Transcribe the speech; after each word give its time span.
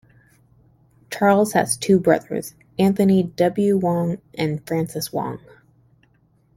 Charles 1.11 1.53
has 1.53 1.77
two 1.77 1.99
brothers, 1.99 2.55
Anthony 2.79 3.21
W. 3.21 3.77
Wang 3.77 4.19
and 4.33 4.65
Francis 4.65 5.13
Wang. 5.13 5.37